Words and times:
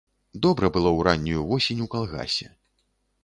Добра 0.45 0.69
было 0.77 0.89
ў 0.97 1.05
раннюю 1.07 1.43
восень 1.51 1.83
у 1.85 1.87
калгасе. 1.97 2.47